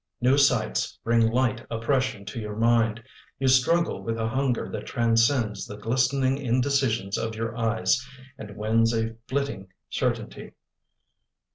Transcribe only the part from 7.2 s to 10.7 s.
your eyes And wins a flitting certainty.